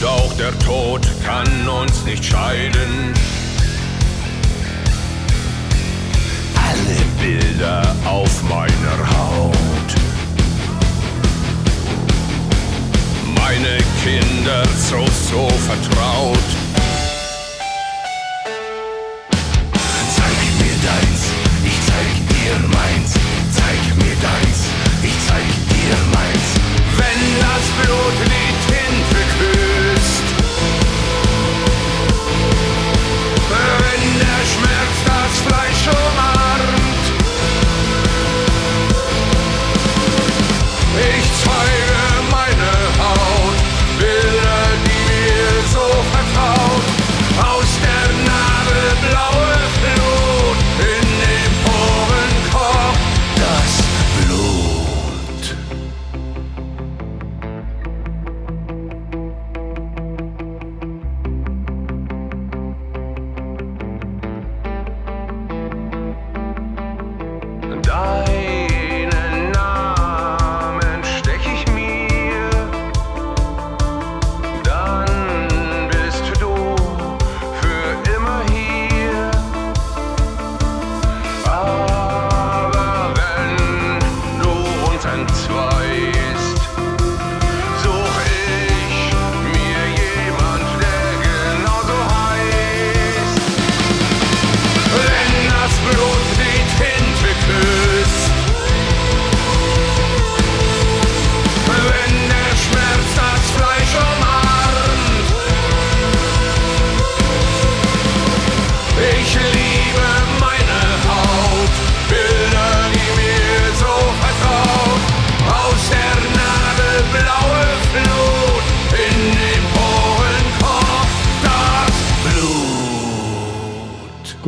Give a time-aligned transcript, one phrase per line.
[0.00, 3.14] Und auch der Tod kann uns nicht scheiden.
[6.54, 9.54] Alle Bilder auf meiner Haut.
[13.34, 16.57] Meine Kinder so, so vertraut.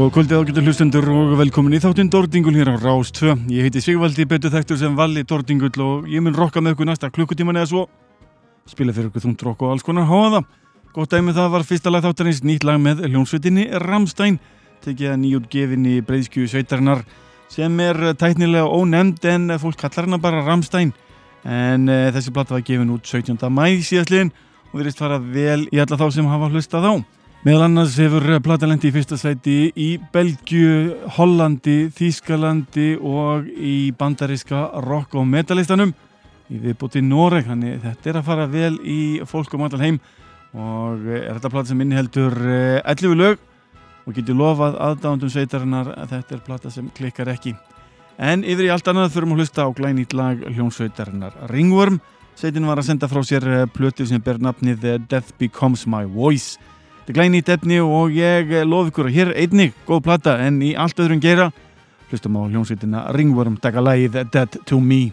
[0.01, 3.35] Góða kvöldið ágættu hlustendur og velkomin í þáttinn Dordingul hér á Rás 2.
[3.53, 7.11] Ég heiti Sigvaldi, betur þekktur sem Valli Dordingull og ég mun rokka með ykkur næsta
[7.13, 7.83] klukkutíman eða svo.
[8.65, 10.41] Spila fyrir ykkur þungt rokk og alls konar háaða.
[10.97, 14.41] Gótt dæmi það var fyrsta lag þáttarins nýtt lag með hljónsveitinni Ramstein,
[14.87, 17.05] tekið að nýjútgefinni breyðskju sveitarnar
[17.53, 20.97] sem er tæknilega ónefnd en fólk kallar hana bara Ramstein.
[21.45, 23.37] En e, þessi platta var gefin út 17.
[23.53, 24.33] mæ síðastliðin
[24.73, 26.95] og virðist fara vel í alla þá sem hafa hlustað á.
[27.41, 35.15] Meðal annars hefur platalendi í fyrsta sæti í Belgiu, Hollandi, Þýskalandi og í bandariska rock
[35.17, 35.95] og metalistanum
[36.53, 39.99] í viðbúti Noreg, þannig þetta er að fara vel í fólk um allan heim
[40.53, 43.41] og er þetta plata sem inniheldur 11 lög
[44.05, 47.55] og getur lofað aðdándum sveitarinnar að þetta er plata sem klikkar ekki.
[48.21, 52.03] En yfir í allt annað þurfum að hlusta á glænýtt lag hljónsveitarinnar Ringworm.
[52.37, 56.61] Sveitin var að senda frá sér plötu sem ber nafnið Death Becomes My Voice.
[57.11, 61.49] Glænýtt efni og ég lof ykkur hér einnig góð plata en í allt öðrum gera
[62.11, 65.11] hlustum á hljónsveitina Ringworm taka lagið Dead to Me.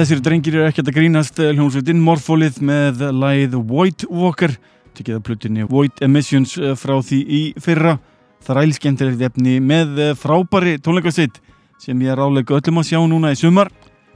[0.00, 4.54] Þessir drengir eru ekkert að grínast eh, hljómsveitin Morfólið með læð White Walker.
[4.96, 7.98] Tekið að plutinni White Emissions eh, frá því í fyrra.
[8.46, 11.36] Þrælskemtilegt efni með eh, frábæri tónleikasveit
[11.84, 13.68] sem ég er álega öllum að sjá núna í sumar.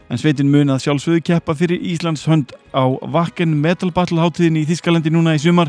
[0.08, 4.66] En sveitin mun að sjálfsögðu keppa fyrir Íslands hönd á Wacken Metal Battle hátíðin í
[4.72, 5.68] Þískalandi núna í sumar.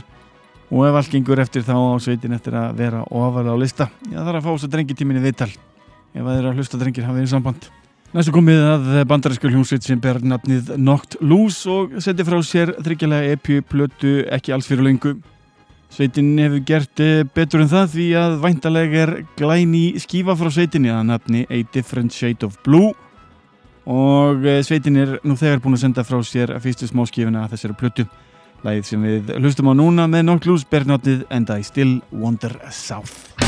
[0.72, 4.16] Og ef allt gengur eftir þá á sveitin eftir að vera ofalega á lista ég
[4.16, 5.52] þarf að fá þess að drengitíminni viðtal.
[6.16, 7.76] Ef að þeirra hlusta drengir hafið í samband
[8.16, 13.34] Næstu komið að bandaræsku hljómsveit sem ber nafnið Knocked Loose og seti frá sér þryggjalega
[13.36, 15.18] epi plötu ekki alls fyrir lengu.
[15.92, 20.94] Sveitin hefur gert eh, betur en það því að væntalega er glæni skífa frá sveitinni
[20.96, 22.94] að nafni A Different Shade of Blue
[23.84, 27.80] og eh, sveitin er nú þegar búin að senda frá sér fyrstu smáskifina að þessari
[27.84, 28.08] plötu.
[28.64, 32.56] Læðið sem við hlustum á núna með Knocked Loose ber nafnið And I Still Wander
[32.72, 33.45] South.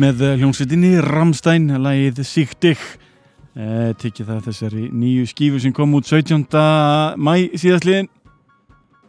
[0.00, 2.78] Með eh, hljómsveitinni Ramstein, lagið Sigtig
[3.56, 6.46] eh, Tikið það þessari nýju skífu sem kom út 17.
[7.20, 8.08] mæ síðastliðin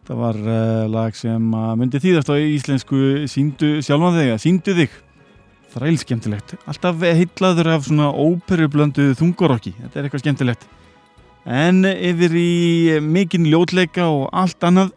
[0.08, 1.48] Það var eh, lag sem
[1.80, 3.00] myndi þýðast á íslensku
[3.32, 5.00] Sýndu sjálfan þig, sýndu þig.
[5.72, 6.56] Þræl skemmtilegt.
[6.68, 10.70] Alltaf heitlaður af svona óperublöndu þungorokki Þetta er eitthvað skemmtilegt.
[11.48, 14.92] En yfir í mikinn ljótleika og allt annað.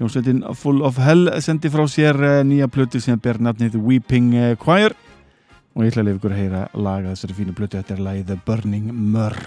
[0.00, 4.96] Hljómsveitin Full of Hell sendi frá sér nýja plötu sem ber nafnið Weeping Choir
[5.74, 8.26] og ég ætla að lefa ykkur að heyra laga þessari fínu plötu þetta er lagið
[8.30, 9.38] The Burning Mur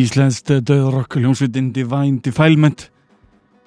[0.00, 2.86] Íslenskt döðrokk hljómsveitin Divine Defilement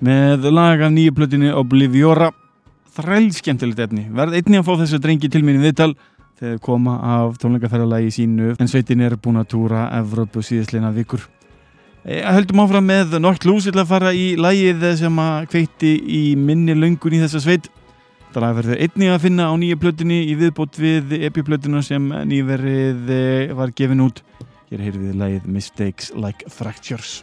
[0.02, 2.32] með lag af nýju plötinu Obliviora.
[2.96, 4.08] Þræl skemmtilegt efni.
[4.16, 5.92] Verð einni að fá þessu drengi til minni viðtal
[6.40, 8.54] þegar koma af tónleikaferðalagi sínu.
[8.58, 11.28] En sveitin er búin að túra Evrópu síðastleina vikur.
[12.02, 13.70] E, höldum áfram með North Loose.
[13.70, 17.70] Til að fara í lagið sem að kveiti í minni löngun í þessa sveit.
[18.34, 23.54] Það verður einni að finna á nýju plötinu í viðbót við epiplötinu sem nýverið eh,
[23.54, 24.24] var gefin út
[24.74, 27.20] Hér heyrðum við lægið Mistakes Like Fractures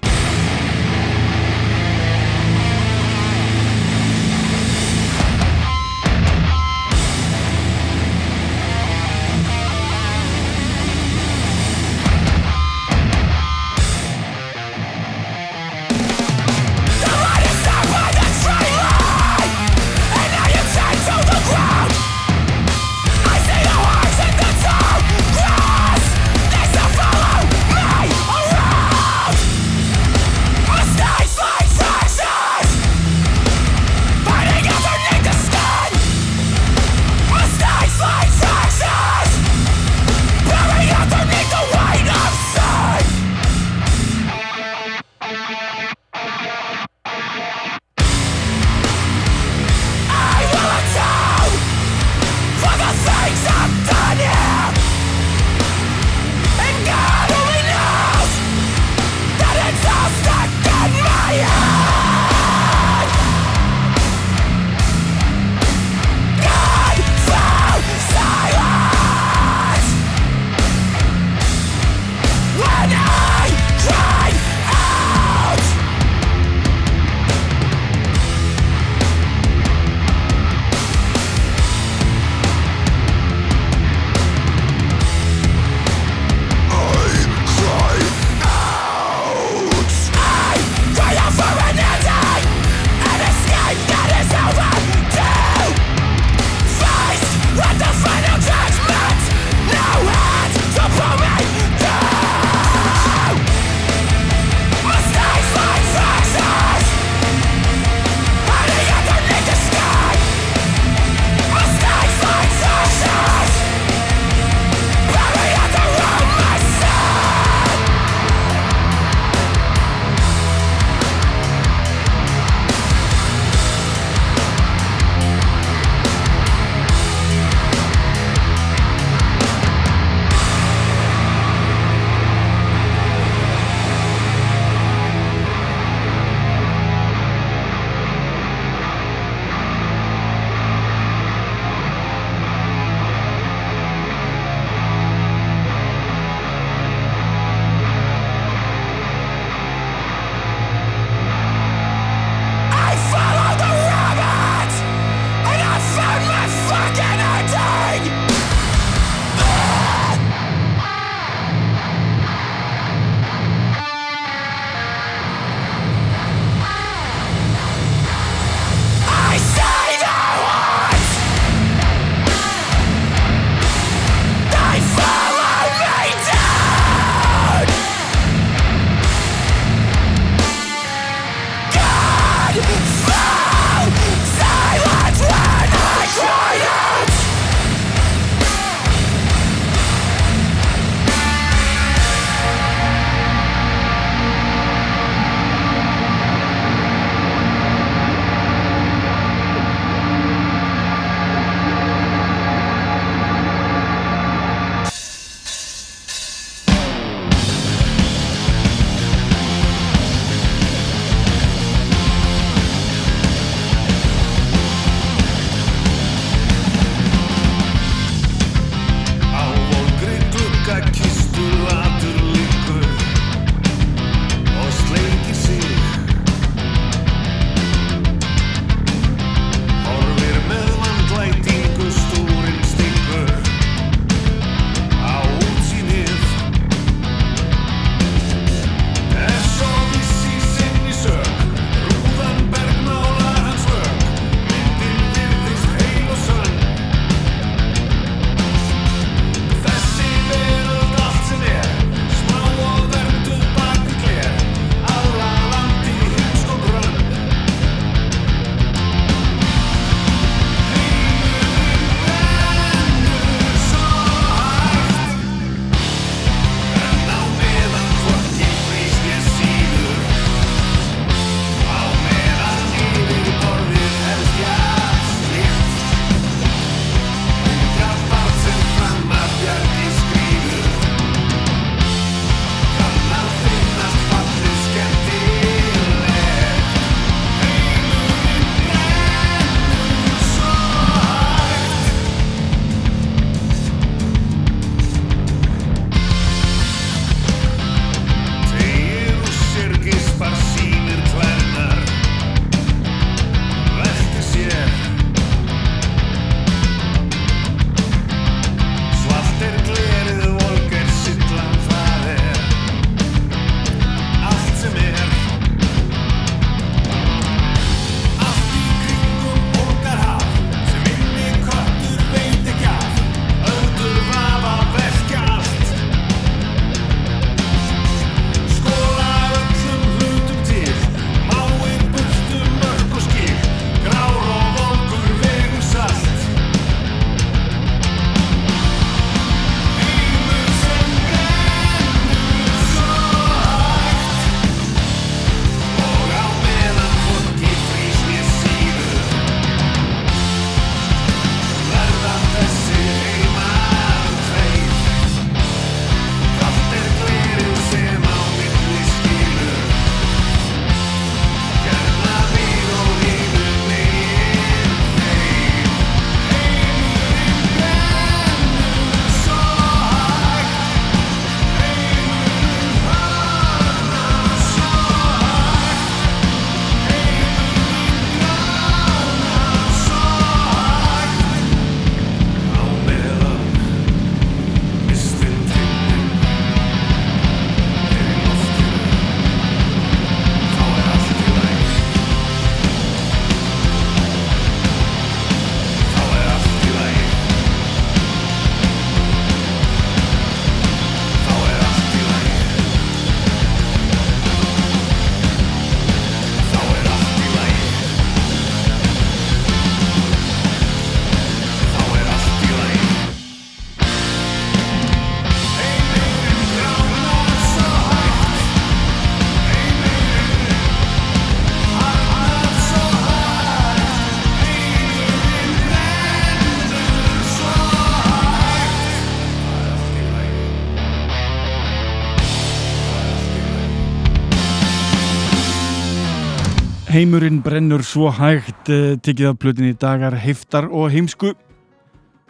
[437.00, 441.30] Heimurinn brennur svo hægt eh, tekið af plötinni dagar heiftar og heimsku.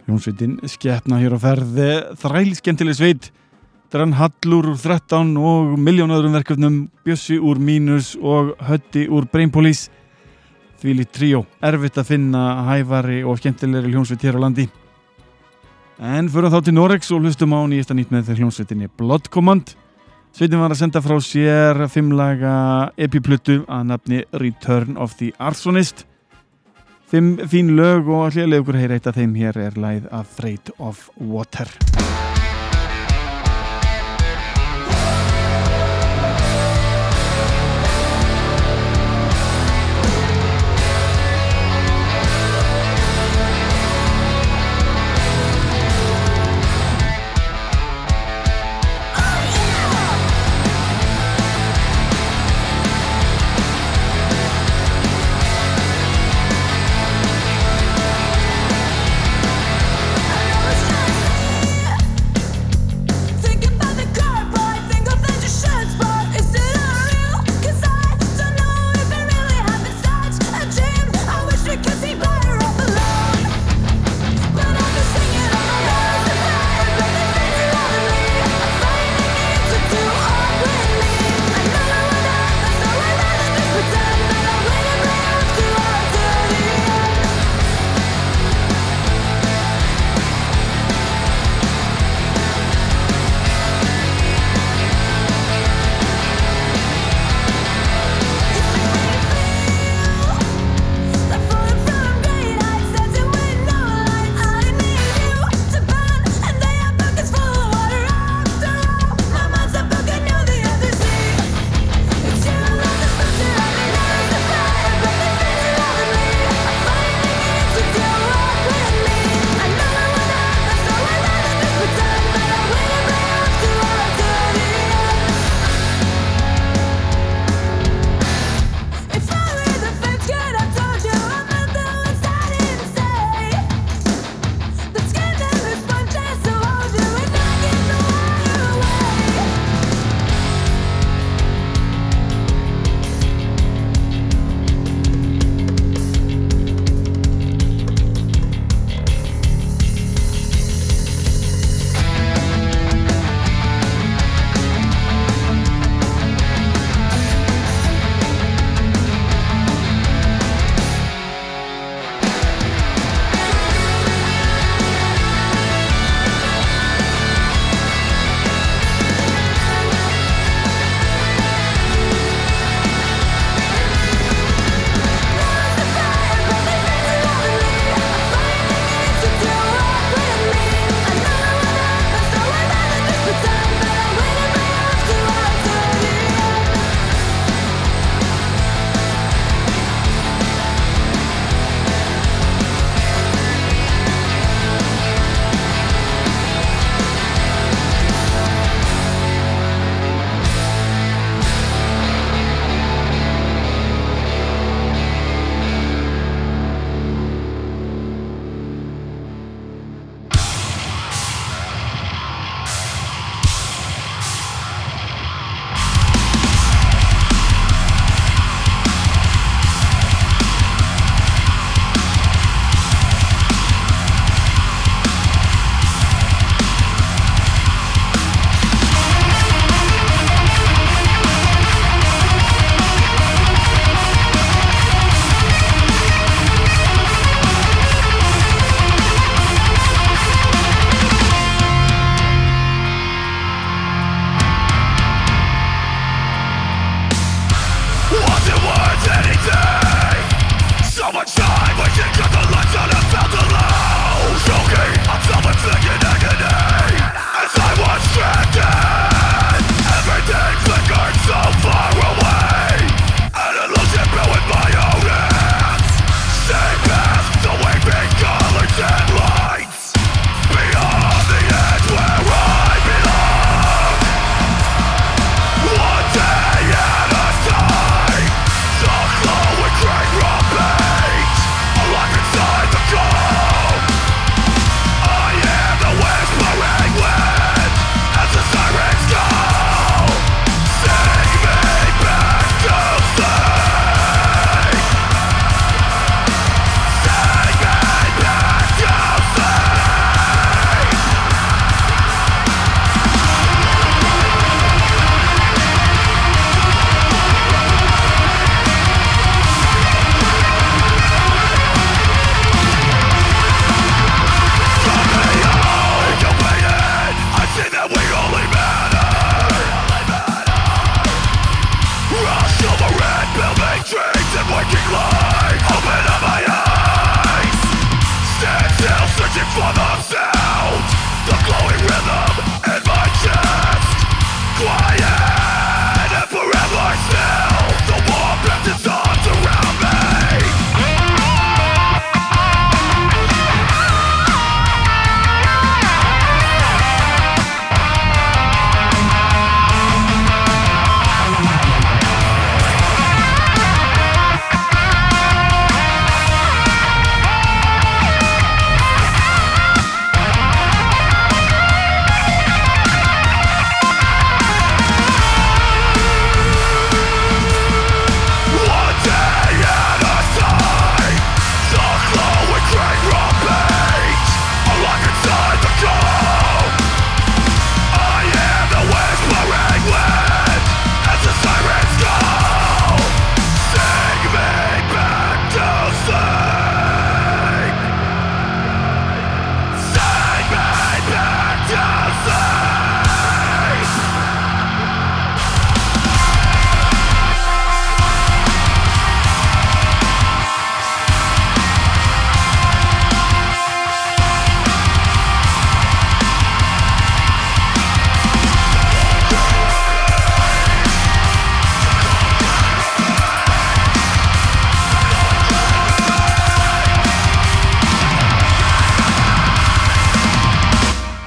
[0.06, 1.88] Hljónsveitin skeppna hér á ferði
[2.20, 3.26] þræl skemmtileg sveit
[3.90, 9.88] Drann Hallur úr 13 og miljón öðrum verkefnum Bjössi úr Mínus og Hötti úr Brainpolis.
[10.78, 14.70] Því lít tríó, erfitt að finna hæfari og skemmtilegri hljónsveit hér á landi.
[15.98, 19.74] En fyrir þá til Norex og hlustum á nýjasta nýtt með þeir hljónsveitinni Blood Command
[20.30, 22.54] Sveitin var að senda frá sér fimmlaga
[23.00, 26.06] epiplutu að nafni Return of the Arsonist.
[27.10, 31.08] Fimm fín lög og allir ykkur heyra eitt af þeim hér er læð Afraid of
[31.18, 32.29] Water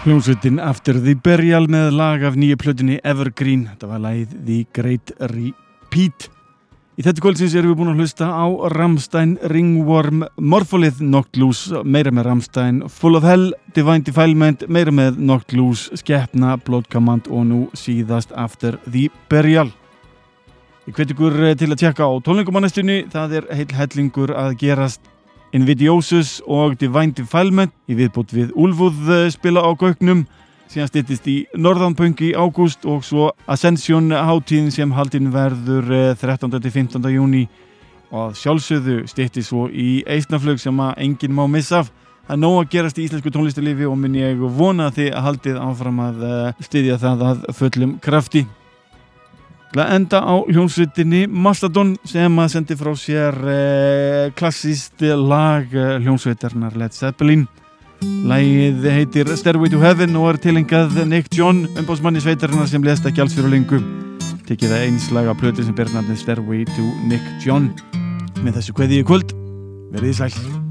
[0.03, 3.61] Hljómsveitin After the Burial með lag af nýju plötunni Evergreen.
[3.71, 6.25] Þetta var lagið The Great Repeat.
[6.99, 8.43] Í þetta kvöldsins erum við búin að hlusta á
[8.73, 15.21] Ramstein, Ringworm, Morpholith, Knocked Loose, meira með Ramstein, Full of Hell, Divine Defilement, meira með
[15.21, 19.71] Knocked Loose, Skeppna, Blood Command og nú síðast After the Burial.
[20.83, 25.12] Ég hveti ykkur eh, til að tjekka á tónleikumannastunni, það er heil hellingur að gerast
[25.53, 30.25] Invidiosus og Divine Defilement í viðbútt við Ulfuð eh, spila á gögnum
[30.71, 36.49] síðan stýttist í Norðanpunk í ágúst og svo Ascension hátíðin sem haldinn verður 13.
[36.57, 37.09] til 15.
[37.13, 37.43] júni
[38.13, 41.93] og sjálfsögðu stýttist svo í Eisnaflög sem að enginn má missa af
[42.31, 46.03] er nóg að gerast í íslensku tónlistarlifi og minn ég vona því að haldið áfram
[46.05, 48.45] að eh, styðja það að fullum krafti
[49.81, 56.93] enda á hljómsveitinni Mastodon sem að sendi frá sér eh, klassíst lag eh, hljómsveitarnar Led
[56.93, 57.47] Zeppelin.
[58.03, 63.23] Lægið heitir Stairway to Heaven og er tilengað Nick John umbásmanni sveitarnar sem lest ekki
[63.23, 63.79] alls fyrir lengu
[64.47, 67.71] tekið það eins lag af plötu sem ber nafnið Stairway to Nick John.
[68.43, 69.33] Með þessu kveði í kvöld
[69.93, 70.62] verðið sæl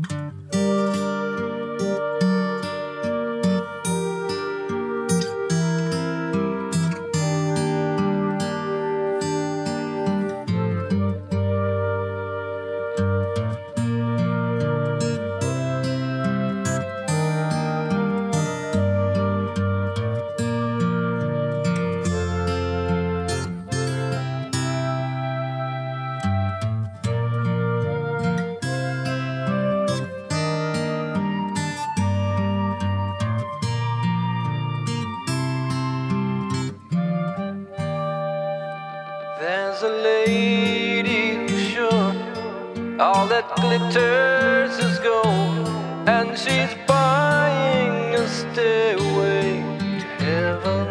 [43.79, 45.69] glitters is gold,
[46.07, 49.63] and she's buying a stairway
[50.01, 50.89] to heaven.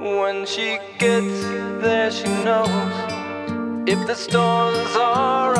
[0.00, 1.42] When she gets
[1.82, 2.94] there, she knows
[3.86, 5.51] if the stars are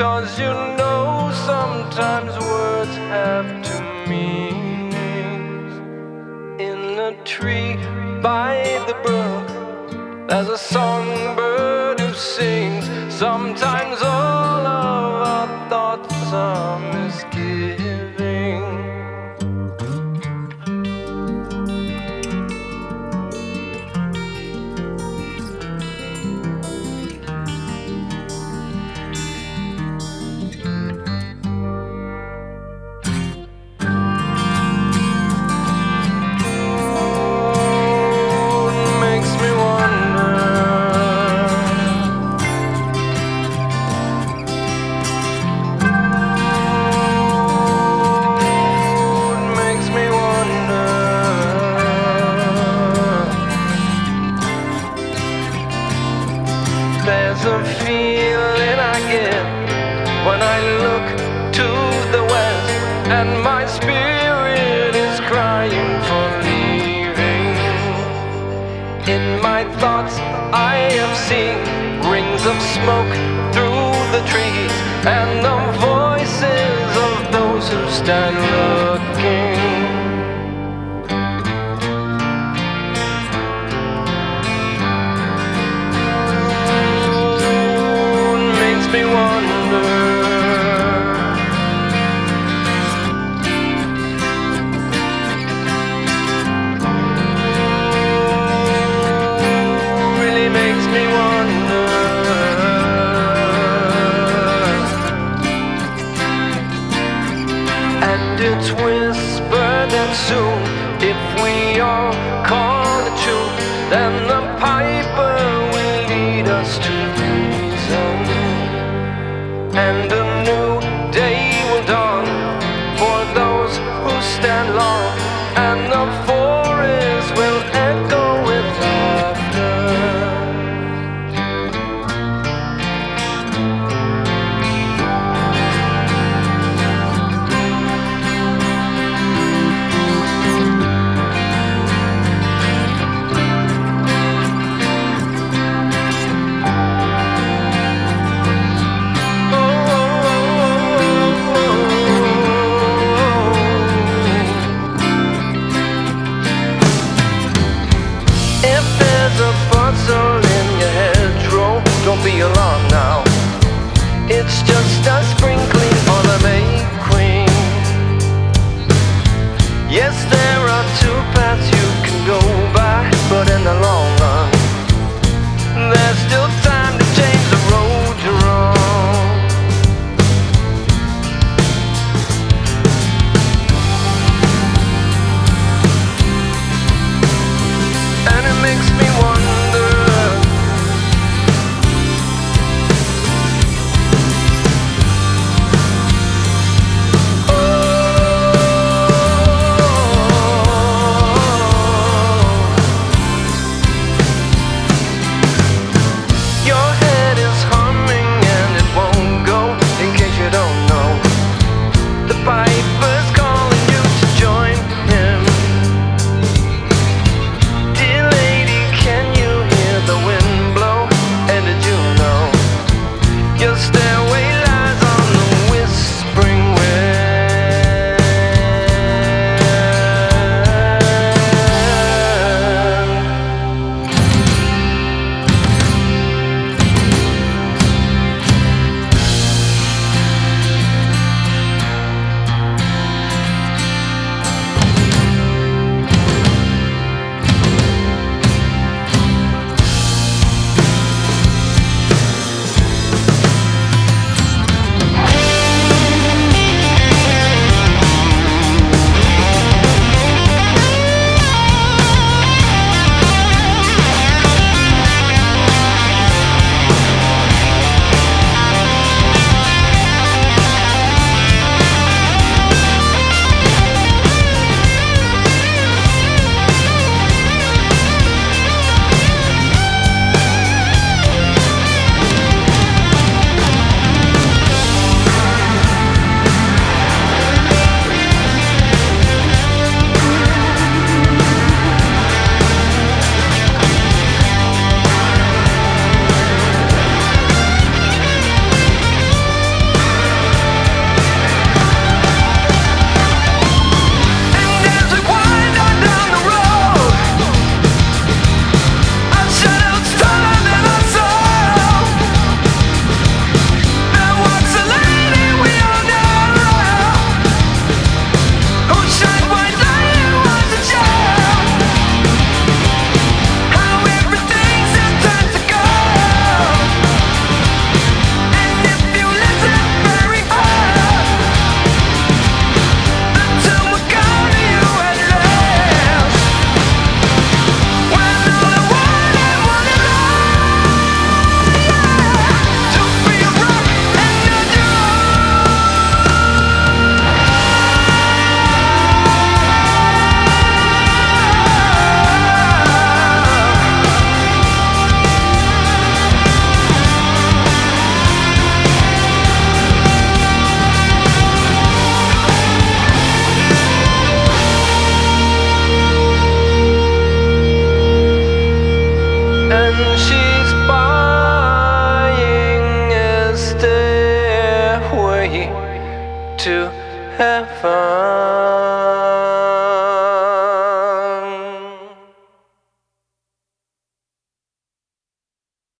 [0.00, 5.74] Cause you know sometimes words have two meanings.
[6.58, 7.76] In the tree
[8.22, 12.86] by the brook, there's a songbird who sings.
[13.12, 16.99] Sometimes all of our thoughts are.